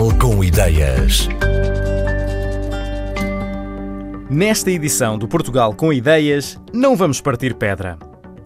Portugal 0.00 0.18
com 0.18 0.42
Ideias. 0.42 1.28
Nesta 4.30 4.70
edição 4.70 5.18
do 5.18 5.28
Portugal 5.28 5.74
com 5.74 5.92
Ideias, 5.92 6.58
não 6.72 6.96
vamos 6.96 7.20
partir 7.20 7.54
pedra. 7.54 7.98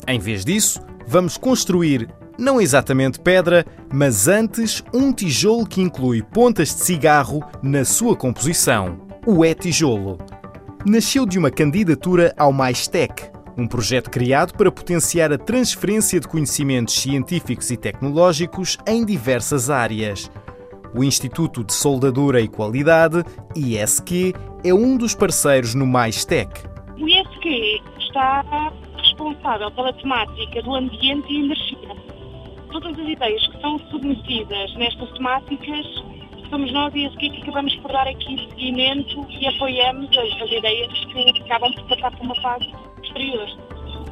Em 0.04 0.18
vez 0.18 0.44
disso, 0.44 0.80
vamos 1.06 1.36
construir 1.36 2.08
não 2.36 2.60
exatamente 2.60 3.20
pedra, 3.20 3.64
mas 3.92 4.26
antes 4.26 4.82
um 4.92 5.12
tijolo 5.12 5.64
que 5.64 5.80
inclui 5.80 6.24
pontas 6.24 6.74
de 6.74 6.82
cigarro 6.82 7.40
na 7.62 7.84
sua 7.84 8.16
composição. 8.16 8.98
O 9.24 9.44
é-tijolo. 9.44 10.18
Nasceu 10.84 11.24
de 11.24 11.38
uma 11.38 11.52
candidatura 11.52 12.34
ao 12.36 12.52
Mais 12.52 12.88
Tech, 12.88 13.30
um 13.56 13.68
projeto 13.68 14.10
criado 14.10 14.54
para 14.54 14.72
potenciar 14.72 15.32
a 15.32 15.38
transferência 15.38 16.18
de 16.18 16.26
conhecimentos 16.26 17.00
científicos 17.00 17.70
e 17.70 17.76
tecnológicos 17.76 18.76
em 18.88 19.04
diversas 19.04 19.70
áreas. 19.70 20.28
O 20.96 21.02
Instituto 21.02 21.64
de 21.64 21.72
Soldadura 21.72 22.40
e 22.40 22.46
Qualidade, 22.46 23.24
ISQ, 23.56 24.32
é 24.64 24.72
um 24.72 24.96
dos 24.96 25.12
parceiros 25.12 25.74
no 25.74 25.84
Mais 25.84 26.24
Tech. 26.24 26.48
O 26.96 27.08
ISQ 27.08 27.82
está 27.98 28.72
responsável 28.96 29.72
pela 29.72 29.92
temática 29.94 30.62
do 30.62 30.72
ambiente 30.72 31.32
e 31.32 31.44
energia. 31.44 31.96
Todas 32.70 32.96
as 32.96 33.08
ideias 33.08 33.44
que 33.48 33.60
são 33.60 33.76
submetidas 33.90 34.72
nestas 34.76 35.10
temáticas 35.14 35.84
somos 36.48 36.72
nós 36.72 36.94
e 36.94 37.08
que 37.16 37.42
acabamos 37.42 37.74
por 37.76 37.90
dar 37.90 38.06
aqui 38.06 38.48
seguimento 38.50 39.26
e 39.30 39.48
apoiamos 39.48 40.16
as, 40.16 40.42
as 40.42 40.52
ideias 40.52 41.04
que 41.06 41.42
acabam 41.42 41.72
por 41.74 41.88
passar 41.88 42.12
por 42.12 42.20
uma 42.20 42.34
fase 42.36 42.70
posterior. 42.98 43.48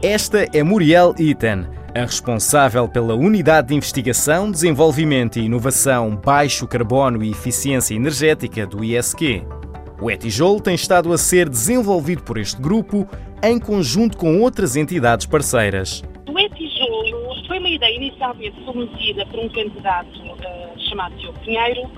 Esta 0.04 0.48
é 0.52 0.64
Muriel 0.64 1.14
Iten, 1.16 1.64
a 1.94 2.00
responsável 2.00 2.88
pela 2.88 3.14
Unidade 3.14 3.68
de 3.68 3.74
Investigação, 3.76 4.50
Desenvolvimento 4.50 5.38
e 5.38 5.44
Inovação 5.44 6.16
Baixo 6.16 6.66
Carbono 6.66 7.22
e 7.22 7.30
Eficiência 7.30 7.94
Energética 7.94 8.66
do 8.66 8.82
ISQ. 8.82 9.44
O 10.00 10.10
Etijolo 10.10 10.60
tem 10.60 10.74
estado 10.74 11.12
a 11.12 11.16
ser 11.16 11.48
desenvolvido 11.48 12.24
por 12.24 12.36
este 12.36 12.60
grupo 12.60 13.08
em 13.44 13.60
conjunto 13.60 14.18
com 14.18 14.40
outras 14.40 14.74
entidades 14.74 15.24
parceiras. 15.24 16.02
O 16.28 16.36
E-tijolo 16.36 17.46
foi 17.46 17.60
uma 17.60 17.68
ideia 17.68 17.94
inicialmente 17.94 18.56
submetida 18.64 19.24
por 19.26 19.38
um 19.38 19.48
candidato 19.50 20.20
uh, 20.20 20.80
chamado 20.88 21.14
Diogo 21.14 21.38
Pinheiro 21.44 21.88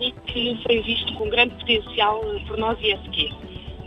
e 0.00 0.12
que 0.24 0.56
foi 0.62 0.80
visto 0.82 1.12
com 1.14 1.28
grande 1.28 1.56
potencial 1.56 2.20
por 2.46 2.56
nós 2.56 2.78
ISQ. 2.80 3.32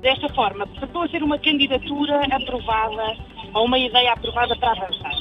Desta 0.02 0.28
forma, 0.34 0.68
passou 0.68 1.04
a 1.04 1.08
ser 1.08 1.24
uma 1.24 1.40
candidatura 1.40 2.26
aprovada 2.30 3.16
ou 3.54 3.66
uma 3.66 3.78
ideia 3.78 4.14
aprovada 4.14 4.56
para 4.56 4.72
avançar. 4.72 5.14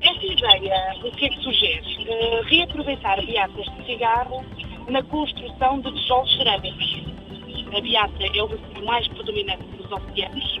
Esta 0.00 0.26
ideia, 0.26 0.94
o 1.04 1.10
que 1.12 1.26
é 1.26 1.28
que 1.28 1.42
sugere? 1.42 2.08
Uh, 2.08 2.42
reaproveitar 2.44 3.24
beatas 3.24 3.64
de 3.64 3.86
cigarro 3.86 4.44
na 4.88 5.02
construção 5.02 5.80
de 5.80 5.92
tijolos 5.92 6.36
cerâmicos. 6.36 7.02
A 7.76 7.80
beata 7.80 8.24
é 8.36 8.42
o 8.42 8.46
resíduo 8.46 8.84
mais 8.84 9.08
predominante 9.08 9.64
dos 9.76 9.90
oceanos, 9.90 10.60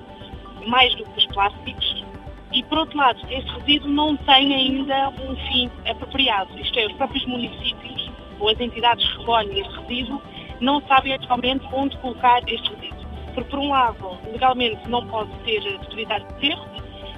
mais 0.66 0.94
do 0.94 1.04
que 1.04 1.18
os 1.18 1.26
plásticos, 1.26 2.04
e 2.52 2.62
por 2.64 2.78
outro 2.78 2.98
lado, 2.98 3.18
este 3.30 3.50
resíduo 3.50 3.88
não 3.88 4.14
tem 4.16 4.54
ainda 4.54 5.08
um 5.08 5.34
fim 5.48 5.70
apropriado. 5.88 6.58
Isto 6.60 6.78
é, 6.78 6.86
os 6.86 6.92
próprios 6.92 7.24
municípios 7.24 8.10
ou 8.38 8.50
as 8.50 8.60
entidades 8.60 9.06
que 9.06 9.18
recolhem 9.18 9.60
este 9.60 9.80
resíduo 9.80 10.22
não 10.60 10.82
sabem 10.82 11.14
atualmente 11.14 11.66
onde 11.72 11.96
colocar 11.98 12.42
este 12.46 12.68
resíduo. 12.74 13.06
Porque, 13.34 13.50
por 13.50 13.58
um 13.58 13.70
lado, 13.70 14.18
legalmente 14.30 14.86
não 14.88 15.06
pode 15.06 15.30
ter 15.44 15.62
possibilidade 15.78 16.26
de 16.26 16.34
aterro 16.52 16.66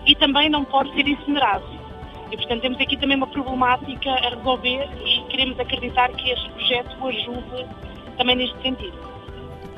e 0.07 0.15
também 0.15 0.49
não 0.49 0.65
pode 0.65 0.93
ser 0.95 1.07
incinerado. 1.07 1.65
E, 2.31 2.37
portanto, 2.37 2.63
temos 2.63 2.81
aqui 2.81 2.97
também 2.97 3.17
uma 3.17 3.27
problemática 3.27 4.11
a 4.11 4.31
resolver 4.31 4.89
e 5.05 5.23
queremos 5.31 5.59
acreditar 5.59 6.09
que 6.13 6.31
este 6.31 6.49
projeto 6.51 6.97
o 7.01 7.09
ajude 7.09 7.67
também 8.17 8.37
neste 8.37 8.61
sentido. 8.63 8.99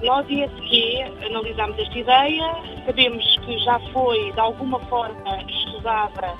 Nós, 0.03 0.27
ISQ, 0.29 1.27
analisámos 1.27 1.79
esta 1.79 1.99
ideia, 1.99 2.57
sabemos 2.85 3.39
que 3.39 3.59
já 3.59 3.79
foi, 3.93 4.31
de 4.33 4.41
alguma 4.41 4.79
forma, 4.81 5.43
estudada 5.49 6.35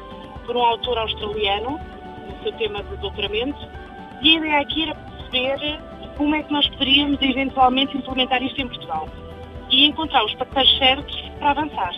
por 0.45 0.57
um 0.57 0.63
autor 0.63 0.99
australiano, 0.99 1.81
no 2.29 2.43
seu 2.43 2.53
tema 2.53 2.83
de 2.83 2.97
doutoramento, 2.97 3.59
e 4.23 4.37
a 4.37 4.39
ideia 4.39 4.61
aqui 4.61 4.83
era 4.83 4.95
perceber 4.95 5.81
como 6.17 6.35
é 6.35 6.43
que 6.43 6.53
nós 6.53 6.69
poderíamos 6.69 7.21
eventualmente 7.21 7.97
implementar 7.97 8.43
isto 8.43 8.61
em 8.61 8.69
Portugal 8.69 9.09
e 9.71 9.87
encontrar 9.87 10.25
os 10.25 10.35
parceiros 10.35 10.79
certos 10.79 11.21
para 11.39 11.51
avançar. 11.51 11.95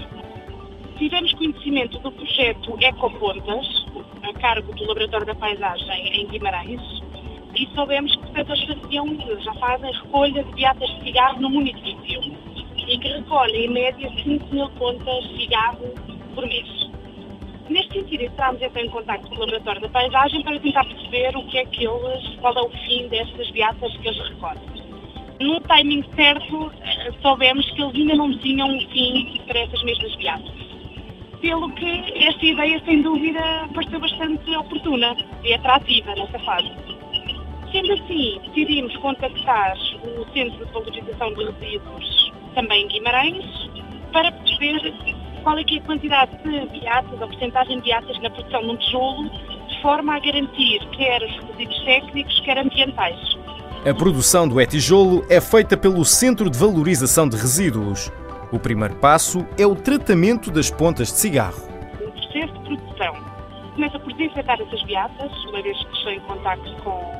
Tivemos 0.98 1.32
conhecimento 1.34 1.96
do 2.00 2.10
projeto 2.10 2.76
Ecopontas, 2.80 3.86
a 4.20 4.32
cargo 4.32 4.74
do 4.74 4.84
Laboratório 4.84 5.26
da 5.26 5.34
Paisagem 5.36 6.22
em 6.22 6.26
Guimarães, 6.26 6.80
e 7.54 7.68
soubemos 7.72 8.16
que 8.16 8.40
eles 8.40 8.64
faziam, 8.64 9.40
já 9.40 9.54
fazem 9.54 9.92
recolha 9.92 10.42
de 10.42 10.52
beatas 10.54 10.88
de 10.88 11.04
cigarro 11.04 11.40
no 11.40 11.50
município 11.50 12.20
e 12.76 12.98
que 12.98 13.08
recolhem 13.08 13.66
em 13.66 13.70
média 13.70 14.10
5 14.24 14.52
mil 14.52 14.68
pontas 14.70 15.28
de 15.28 15.36
cigarro 15.42 15.94
por 16.34 16.44
mês. 16.48 16.90
Neste 17.68 17.92
sentido, 17.92 18.24
entramos 18.24 18.60
então 18.60 18.82
em 18.82 18.90
contato 18.90 19.28
com 19.28 19.36
o 19.36 19.38
Laboratório 19.38 19.80
da 19.80 19.88
Paisagem 19.90 20.42
para 20.42 20.58
tentar 20.58 20.84
perceber 20.84 21.36
o 21.36 21.46
que 21.46 21.58
é 21.58 21.64
que 21.64 21.86
eles, 21.86 22.36
qual 22.40 22.54
é 22.56 22.60
o 22.60 22.70
fim 22.70 23.06
destas 23.06 23.48
beatas 23.52 23.96
que 23.98 24.08
eles 24.08 24.28
recolhem. 24.30 24.62
No 25.40 25.60
timing 25.60 26.04
certo, 26.16 26.72
soubemos 27.22 27.70
que 27.70 27.82
eles 27.82 27.94
ainda 27.94 28.16
não 28.16 28.36
tinham 28.38 28.68
um 28.68 28.80
fim 28.88 29.40
para 29.46 29.60
essas 29.60 29.80
mesmas 29.84 30.12
beatas. 30.16 30.67
Pelo 31.40 31.70
que 31.72 32.24
esta 32.24 32.44
ideia, 32.44 32.82
sem 32.84 33.02
dúvida, 33.02 33.40
pareceu 33.72 34.00
bastante 34.00 34.56
oportuna 34.56 35.16
e 35.44 35.54
atrativa 35.54 36.14
nessa 36.16 36.38
fase. 36.40 36.70
Sendo 37.70 37.92
assim, 37.92 38.40
decidimos 38.46 38.96
contactar 38.96 39.76
o 40.02 40.26
Centro 40.32 40.66
de 40.66 40.72
Valorização 40.72 41.34
de 41.34 41.44
Resíduos, 41.44 42.32
também 42.54 42.84
em 42.84 42.88
Guimarães, 42.88 43.70
para 44.12 44.32
perceber 44.32 44.94
qual 45.42 45.58
é, 45.58 45.62
é 45.62 45.76
a 45.76 45.80
quantidade 45.82 46.30
de 46.42 46.80
beatas, 46.80 47.20
ou 47.20 47.28
porcentagem 47.28 47.76
de 47.76 47.82
beatas 47.84 48.20
na 48.20 48.30
produção 48.30 48.60
de 48.62 48.70
um 48.70 48.76
tijolo, 48.76 49.30
de 49.68 49.82
forma 49.82 50.16
a 50.16 50.18
garantir 50.18 50.80
quer 50.96 51.22
os 51.22 51.36
requisitos 51.36 51.84
técnicos, 51.84 52.40
quer 52.40 52.58
ambientais. 52.58 53.38
A 53.88 53.94
produção 53.94 54.48
do 54.48 54.60
e-tijolo 54.60 55.24
é 55.30 55.40
feita 55.40 55.76
pelo 55.76 56.04
Centro 56.04 56.50
de 56.50 56.58
Valorização 56.58 57.28
de 57.28 57.36
Resíduos. 57.36 58.10
O 58.52 58.58
primeiro 58.58 58.94
passo 58.96 59.46
é 59.58 59.66
o 59.66 59.74
tratamento 59.74 60.50
das 60.50 60.70
pontas 60.70 61.08
de 61.08 61.18
cigarro. 61.18 61.62
O 62.00 62.10
processo 62.10 62.52
de 62.52 62.60
produção 62.60 63.14
começa 63.74 63.98
por 63.98 64.12
desinfetar 64.12 64.60
essas 64.60 64.82
beatas, 64.84 65.44
uma 65.44 65.62
vez 65.62 65.76
que 65.78 65.96
estão 65.96 66.12
em 66.12 66.20
contacto 66.20 66.82
com 66.82 67.18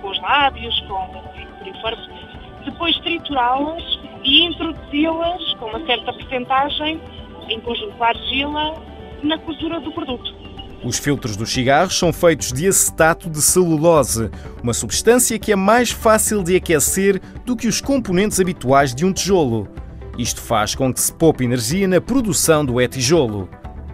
com 0.00 0.10
os 0.10 0.20
lábios, 0.20 0.78
com 0.82 1.06
por 1.08 1.92
aí 1.92 2.26
depois 2.64 2.98
triturá-las 2.98 3.82
e 4.24 4.44
introduzi-las 4.44 5.54
com 5.54 5.66
uma 5.66 5.84
certa 5.86 6.12
porcentagem, 6.12 7.00
em 7.48 7.60
conjunto 7.60 7.96
com 7.96 8.04
a 8.04 8.08
argila, 8.08 8.82
na 9.22 9.38
costura 9.38 9.80
do 9.80 9.92
produto. 9.92 10.34
Os 10.84 10.98
filtros 10.98 11.36
dos 11.36 11.50
cigarros 11.52 11.98
são 11.98 12.12
feitos 12.12 12.52
de 12.52 12.68
acetato 12.68 13.30
de 13.30 13.40
celulose, 13.40 14.30
uma 14.62 14.74
substância 14.74 15.38
que 15.38 15.52
é 15.52 15.56
mais 15.56 15.90
fácil 15.90 16.42
de 16.42 16.54
aquecer 16.56 17.20
do 17.44 17.56
que 17.56 17.66
os 17.66 17.80
componentes 17.80 18.38
habituais 18.38 18.94
de 18.94 19.04
um 19.04 19.12
tijolo. 19.12 19.68
Isto 20.18 20.40
faz 20.40 20.74
com 20.74 20.92
que 20.92 21.00
se 21.00 21.12
poupe 21.12 21.44
energia 21.44 21.86
na 21.86 22.00
produção 22.00 22.64
do 22.64 22.80
e-tijolo. 22.80 23.50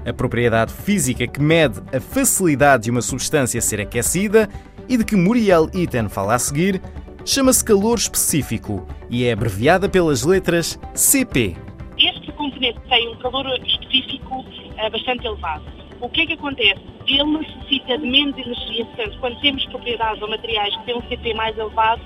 A 0.07 0.13
propriedade 0.13 0.73
física 0.73 1.27
que 1.27 1.41
mede 1.41 1.81
a 1.93 2.01
facilidade 2.01 2.85
de 2.85 2.91
uma 2.93 3.03
substância 3.03 3.61
ser 3.61 3.81
aquecida 3.81 4.49
e 4.89 4.97
de 4.97 5.05
que 5.05 5.17
Muriel 5.17 5.69
Iten 5.75 6.09
fala 6.09 6.35
a 6.35 6.39
seguir, 6.39 6.81
chama-se 7.25 7.65
calor 7.65 7.99
específico 7.99 8.87
e 9.11 9.25
é 9.25 9.33
abreviada 9.33 9.89
pelas 9.89 10.23
letras 10.23 10.79
CP. 10.95 11.57
Este 11.99 12.31
componente 12.33 12.79
tem 12.89 13.09
um 13.09 13.17
calor 13.17 13.47
específico 13.67 14.41
uh, 14.41 14.91
bastante 14.93 15.27
elevado. 15.27 15.65
O 16.01 16.09
que 16.09 16.21
é 16.23 16.27
que 16.27 16.33
acontece? 16.35 16.81
Ele 17.07 17.39
necessita 17.39 17.99
de 17.99 18.07
menos 18.07 18.39
energia, 18.39 18.85
portanto, 18.87 19.19
quando 19.19 19.41
temos 19.41 19.65
propriedades 19.67 20.23
ou 20.23 20.31
materiais 20.31 20.77
que 20.77 20.85
têm 20.85 20.97
um 20.97 21.03
CP 21.03 21.35
mais 21.35 21.57
elevado, 21.59 22.01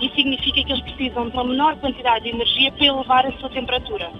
isso 0.00 0.14
significa 0.14 0.64
que 0.64 0.72
eles 0.72 0.82
precisam 0.82 1.28
de 1.28 1.34
uma 1.34 1.44
menor 1.44 1.76
quantidade 1.76 2.24
de 2.24 2.30
energia 2.30 2.72
para 2.72 2.86
elevar 2.86 3.26
a 3.26 3.32
sua 3.38 3.50
temperatura. 3.50 4.10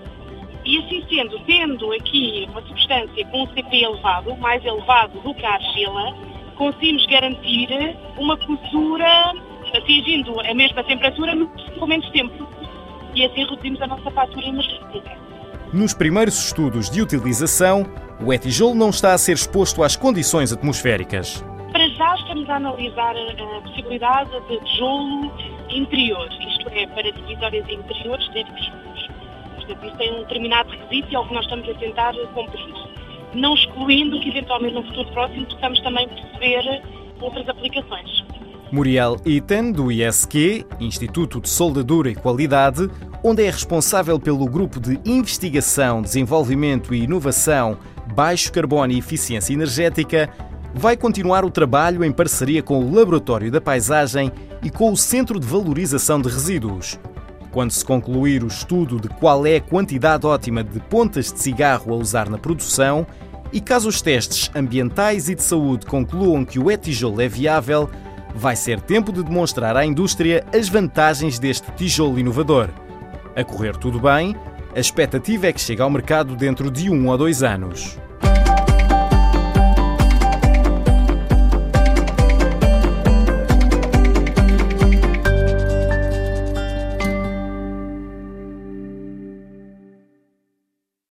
E 0.64 0.78
assim 0.78 1.04
sendo, 1.08 1.38
tendo 1.40 1.92
aqui 1.92 2.46
uma 2.50 2.60
substância 2.62 3.26
com 3.26 3.44
um 3.44 3.46
CP 3.54 3.84
elevado, 3.84 4.36
mais 4.36 4.64
elevado 4.64 5.20
do 5.20 5.34
que 5.34 5.46
a 5.46 5.54
argila, 5.54 6.14
conseguimos 6.56 7.06
garantir 7.06 7.96
uma 8.18 8.36
costura 8.36 9.32
atingindo 9.74 10.40
a 10.40 10.54
mesma 10.54 10.82
temperatura 10.84 11.32
com 11.78 11.86
menos 11.86 12.10
tempo. 12.10 12.46
E 13.14 13.24
assim 13.24 13.44
reduzimos 13.44 13.80
a 13.80 13.86
nossa 13.86 14.10
fatura 14.10 14.46
energética. 14.46 15.16
Nos 15.72 15.94
primeiros 15.94 16.46
estudos 16.46 16.90
de 16.90 17.02
utilização, 17.02 17.84
o 18.24 18.32
e-tijolo 18.32 18.74
não 18.74 18.90
está 18.90 19.12
a 19.12 19.18
ser 19.18 19.32
exposto 19.32 19.82
às 19.82 19.96
condições 19.96 20.52
atmosféricas. 20.52 21.44
Para 21.72 21.88
já 21.90 22.14
estamos 22.16 22.48
a 22.48 22.56
analisar 22.56 23.14
a 23.16 23.60
possibilidade 23.60 24.30
de 24.48 24.60
tijolo 24.64 25.30
interior, 25.70 26.28
isto 26.40 26.68
é, 26.70 26.86
para 26.86 27.10
divisórias 27.10 27.68
interiores 27.68 28.28
de 28.32 28.38
edifícios. 28.38 29.08
Portanto, 29.56 29.86
isso 29.86 29.96
tem 29.96 30.12
um 30.14 30.18
determinado 30.20 30.70
requisito 30.70 31.12
e 31.12 31.14
é 31.14 31.18
o 31.18 31.26
que 31.26 31.34
nós 31.34 31.44
estamos 31.44 31.68
a 31.68 31.74
tentar 31.74 32.14
cumprir 32.34 32.88
não 33.34 33.54
excluindo 33.54 34.18
que 34.20 34.28
eventualmente 34.28 34.74
no 34.74 34.82
futuro 34.84 35.10
próximo 35.12 35.46
possamos 35.46 35.80
também 35.80 36.08
perceber 36.08 36.82
outras 37.20 37.48
aplicações. 37.48 38.24
Muriel 38.70 39.16
Iten, 39.24 39.72
do 39.72 39.90
ISQ, 39.90 40.66
Instituto 40.78 41.40
de 41.40 41.48
Soldadura 41.48 42.10
e 42.10 42.14
Qualidade, 42.14 42.88
onde 43.24 43.42
é 43.42 43.50
responsável 43.50 44.20
pelo 44.20 44.46
grupo 44.46 44.78
de 44.78 45.00
investigação, 45.06 46.02
desenvolvimento 46.02 46.94
e 46.94 47.04
inovação 47.04 47.78
Baixo 48.14 48.52
Carbono 48.52 48.92
e 48.92 48.98
Eficiência 48.98 49.54
Energética, 49.54 50.28
vai 50.74 50.96
continuar 50.96 51.44
o 51.44 51.50
trabalho 51.50 52.04
em 52.04 52.12
parceria 52.12 52.62
com 52.62 52.78
o 52.84 52.94
Laboratório 52.94 53.50
da 53.50 53.60
Paisagem 53.60 54.32
e 54.62 54.70
com 54.70 54.92
o 54.92 54.96
Centro 54.96 55.40
de 55.40 55.46
Valorização 55.46 56.20
de 56.20 56.28
Resíduos. 56.28 56.98
Quando 57.50 57.70
se 57.70 57.84
concluir 57.84 58.44
o 58.44 58.48
estudo 58.48 59.00
de 59.00 59.08
qual 59.08 59.46
é 59.46 59.56
a 59.56 59.60
quantidade 59.60 60.26
ótima 60.26 60.62
de 60.62 60.78
pontas 60.80 61.32
de 61.32 61.40
cigarro 61.40 61.92
a 61.92 61.96
usar 61.96 62.28
na 62.28 62.38
produção, 62.38 63.06
e 63.52 63.60
caso 63.60 63.88
os 63.88 64.02
testes 64.02 64.50
ambientais 64.54 65.28
e 65.28 65.34
de 65.34 65.42
saúde 65.42 65.86
concluam 65.86 66.44
que 66.44 66.58
o 66.58 66.70
e-tijolo 66.70 67.20
é 67.22 67.28
viável, 67.28 67.88
vai 68.34 68.54
ser 68.54 68.80
tempo 68.80 69.12
de 69.12 69.22
demonstrar 69.22 69.76
à 69.76 69.84
indústria 69.84 70.44
as 70.54 70.68
vantagens 70.68 71.38
deste 71.38 71.70
tijolo 71.72 72.18
inovador. 72.18 72.68
A 73.34 73.42
correr 73.42 73.76
tudo 73.76 73.98
bem, 73.98 74.36
a 74.76 74.78
expectativa 74.78 75.46
é 75.46 75.52
que 75.52 75.60
chegue 75.60 75.80
ao 75.80 75.88
mercado 75.88 76.36
dentro 76.36 76.70
de 76.70 76.90
um 76.90 77.08
ou 77.08 77.16
dois 77.16 77.42
anos. 77.42 77.98